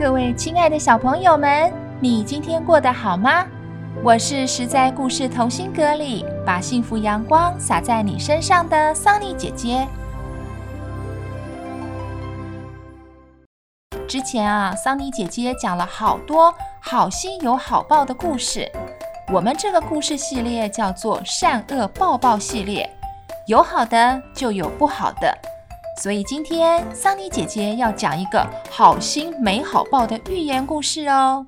[0.00, 3.44] 各位亲爱的小朋友们，你今天过得好吗？
[4.02, 9.86] 我是实在故事同心阁里把幸福阳光洒在你身上的桑尼姐姐。
[14.08, 18.66] 之前啊，桑尼姐姐讲了好多好心有好报的故事。
[19.30, 22.88] 我们这个故事系列叫做善恶报报系列，
[23.46, 25.36] 有好的就有不好的。
[26.00, 31.46] 所以今天桑尼姐姐要讲一个好心没好报的寓言故事哦。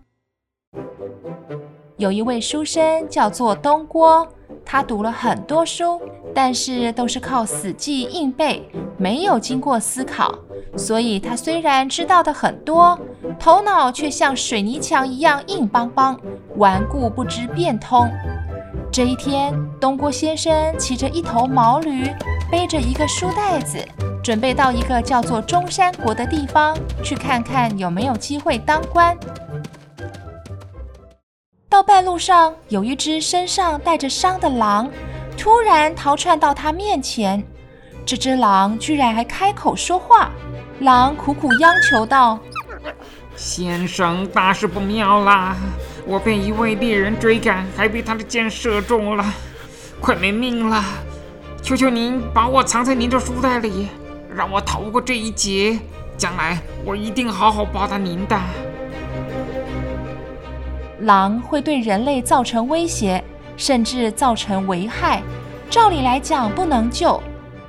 [1.97, 4.29] 有一位书生叫做东郭，
[4.63, 5.99] 他读了很多书，
[6.35, 8.63] 但是都是靠死记硬背，
[8.99, 10.39] 没有经过思考。
[10.77, 12.99] 所以他虽然知道的很多，
[13.41, 16.21] 头脑却像水泥墙一样硬邦邦，
[16.57, 18.07] 顽固不知变通。
[18.93, 22.05] 这一天，东郭先生骑着一头毛驴，
[22.51, 23.83] 背着一个书袋子。
[24.23, 29.17] 准备到一个叫做中山国的地方去看看有没有机会当官。
[31.69, 34.89] 到半路上，有一只身上带着伤的狼，
[35.37, 37.43] 突然逃窜到他面前。
[38.05, 40.31] 这只狼居然还开口说话。
[40.81, 42.39] 狼苦苦央求道
[43.35, 45.57] ：“先生，大事不妙啦！
[46.07, 49.25] 我被一位猎人追赶，还被他的箭射中了，
[50.01, 50.85] 快没命了！
[51.63, 53.89] 求求您把我藏在您的书袋里。”
[54.35, 55.79] 让我逃过这一劫，
[56.17, 58.39] 将来我一定好好报答您的。
[61.01, 63.23] 狼会对人类造成威胁，
[63.57, 65.23] 甚至造成危害，
[65.69, 67.23] 照理来讲不能救。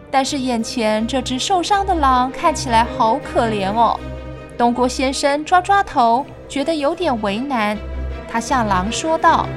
[0.09, 3.99] 但是眼前这只受伤的狼看起来好可怜哦。
[4.57, 7.77] 东郭先生抓抓头，觉得有点为难。
[8.29, 9.47] 他向狼说道：“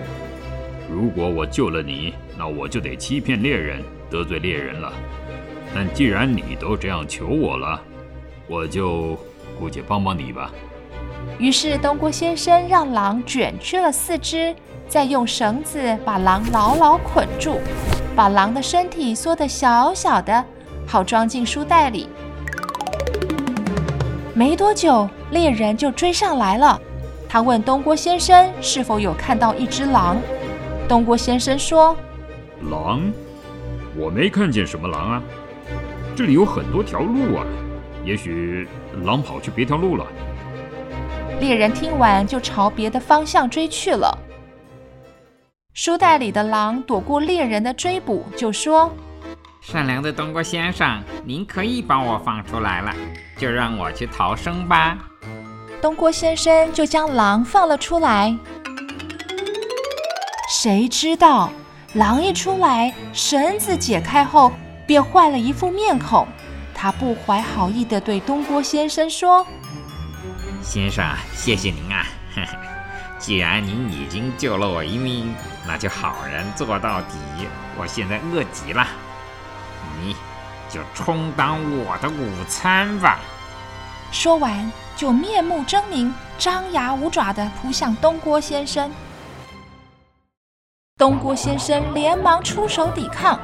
[0.91, 4.91] 如果我救了你，那我就得欺骗猎人，得罪猎人了。”
[5.79, 7.79] 但既然你都这样求我了，
[8.49, 9.15] 我就
[9.61, 10.51] 姑且帮帮你吧。
[11.39, 14.57] 于是东郭先生让狼卷去了四肢，
[14.89, 17.61] 再用绳子把狼牢牢捆住，
[18.15, 20.43] 把狼的身体缩得小小的，
[20.87, 22.09] 好装进书袋里。
[24.33, 26.81] 没多久，猎人就追上来了。
[27.29, 30.17] 他问东郭先生是否有看到一只狼。
[30.89, 31.95] 东郭先生说
[32.71, 33.13] ：“狼？
[33.95, 35.23] 我没看见什么狼啊。”
[36.17, 37.45] 这里有很多条路啊，
[38.03, 38.67] 也许
[39.05, 40.07] 狼跑去别条路了。
[41.41, 44.17] 猎人听完就朝别的方向追去了。
[45.75, 48.91] 书袋里的狼躲过猎人的追捕，就说
[49.61, 52.95] ：“善良的东郭先生，您可以把我放出来了，
[53.37, 54.97] 就让我去逃生吧。”
[55.83, 58.35] 东郭先生就将狼放了出来。
[60.49, 61.53] 谁知道
[61.93, 64.51] 狼一出来，绳子解开后，
[64.87, 66.27] 便换了一副面孔，
[66.75, 69.47] 他不怀好意地对东郭先生说
[70.63, 71.05] ：“先生，
[71.35, 72.07] 谢谢您啊！
[72.35, 72.49] 呵呵，
[73.19, 75.35] 既然您已经救了我一命，
[75.67, 77.17] 那就好人做到底。
[77.79, 78.87] 我现在饿极了，
[80.01, 80.15] 你
[80.71, 83.19] 就充当我的午餐吧。”
[84.13, 88.91] 说完，就面目狰狞、张牙舞爪地扑向东郭先生。
[90.97, 93.39] 东郭先生连忙出手抵抗。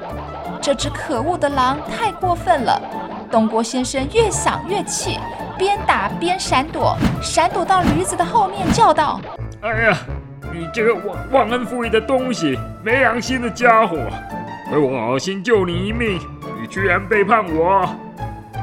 [0.61, 2.81] 这只可恶的狼太过分了！
[3.31, 5.19] 东郭先生越想越气，
[5.59, 9.21] 边打边闪躲，闪躲到驴子的后面，叫道
[9.63, 9.99] ：“哎呀，
[10.53, 13.97] 你这个忘忘恩负义的东西，没良心的家伙！
[14.69, 16.21] 亏我好心救你一命，
[16.61, 17.89] 你居然背叛我！”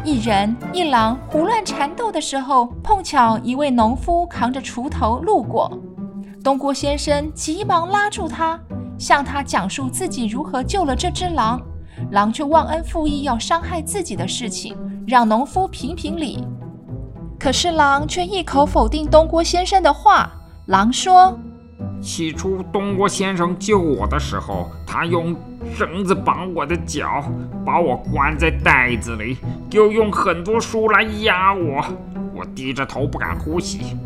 [0.05, 5.69] 一人一狼胡乱缠斗的时候，碰巧一位农夫扛着锄头路过，
[6.43, 8.57] 东郭先生急忙拉住他，
[8.97, 11.59] 向他讲述自己如何救了这只狼。
[12.11, 14.75] 狼却忘恩负义，要伤害自己的事情，
[15.07, 16.43] 让农夫评评理。
[17.39, 20.29] 可是狼却一口否定东郭先生的话。
[20.65, 21.39] 狼说
[21.99, 25.35] ：“起初东郭先生救我的时候，他用
[25.75, 27.23] 绳子绑我的脚，
[27.65, 29.37] 把我关在袋子里，
[29.71, 31.83] 又用很多书来压我，
[32.35, 33.97] 我低着头不敢呼吸。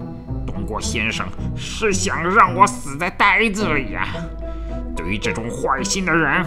[0.45, 4.07] 东郭先生是想让我死在袋子里呀？
[4.95, 6.45] 对于这种坏心的人。”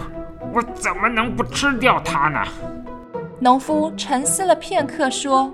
[0.53, 2.39] 我怎么能不吃掉它呢？
[3.39, 5.53] 农夫沉思了片刻，说：“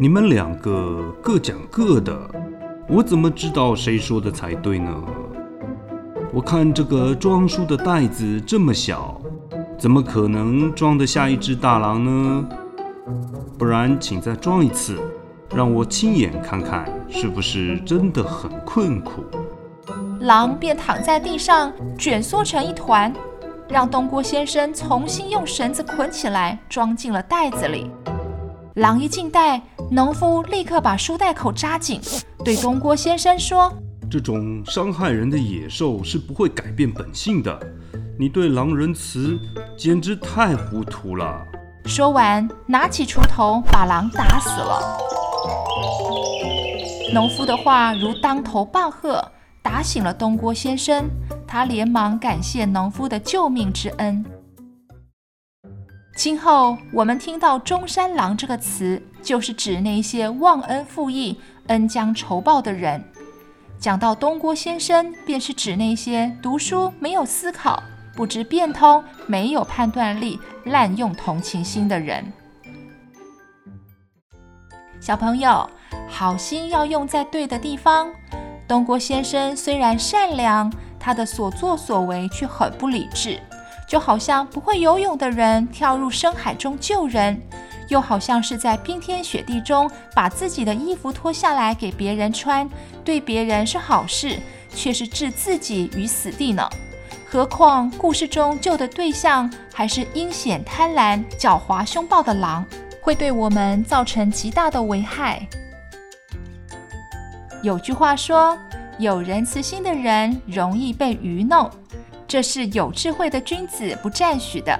[0.00, 2.16] 你们两个各讲各的，
[2.88, 4.90] 我怎么知道谁说的才对呢？
[6.32, 9.20] 我看这个装书的袋子这么小，
[9.78, 12.48] 怎么可能装得下一只大狼呢？
[13.58, 14.98] 不然，请再装一次，
[15.54, 19.22] 让我亲眼看看是不是真的很困苦。
[20.20, 23.12] 狼便躺在地上，卷缩成一团，
[23.72, 27.90] 让东郭先生重新用绳子捆起来，装进了袋子里。
[28.74, 31.98] 狼一进袋，农夫立刻把书袋口扎紧，
[32.44, 33.72] 对东郭先生说
[34.12, 37.58] ：“这种伤害人的野兽是不会改变本性的，
[38.18, 39.38] 你对狼仁慈，
[39.74, 41.42] 简直太糊涂了。”
[41.86, 44.98] 说完，拿起锄头把狼打死了。
[47.14, 49.26] 农夫的话如当头棒喝，
[49.62, 51.08] 打醒了东郭先生。
[51.52, 54.24] 他连忙感谢农夫的救命之恩。
[56.16, 63.04] 今后我们听到“中山狼”这个词，就是指那些忘恩负义、恩将仇报的人。
[63.78, 67.82] 讲到东郭先生，便是指那些读书没有思考。
[68.16, 72.32] 不知变通、没有判断力、滥用同情心的人。
[74.98, 75.68] 小朋友，
[76.08, 78.10] 好心要用在对的地方。
[78.66, 80.72] 东郭先生虽然善良，
[81.02, 83.40] 他的所作所为却很不理智，
[83.88, 87.40] 就好像不会游泳的人跳入深海中救人，
[87.88, 92.68] 又好像是在冰天雪地中把自己的衣服脱下来给别人穿，
[93.04, 94.38] 对别人是好事，
[94.72, 96.68] 却是置自己于死地呢。
[97.28, 102.64] 何况故事中救的对象还是阴险贪婪、狡猾凶暴的狼，
[103.00, 105.44] 会对我们造成极大的危害。
[107.62, 108.58] 有句话说
[109.02, 111.68] ：“有仁慈心的人容易被愚弄，
[112.28, 114.78] 这是有智慧的君子不赞许的。”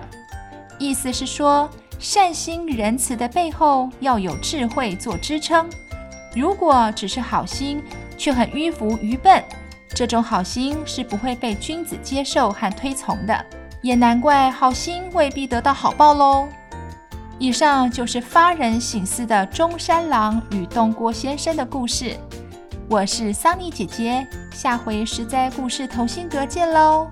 [0.79, 5.69] 意思是说，善心仁慈的背后要有智慧做支撑。
[6.37, 7.83] 如果只是好心，
[8.17, 9.43] 却很迂腐愚笨。
[9.95, 13.45] 这种好心是不会被君子接受和推崇的，
[13.83, 16.49] 也难怪好心未必得到好报喽。
[17.39, 22.17] 以上就是发人省思的中山狼与东郭先生的故事。
[22.93, 27.09] 我是桑尼姐姐，下回实在故事同心阁见喽。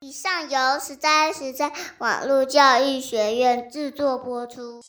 [0.00, 4.82] 以上由实在实在网络教育学院制作播出。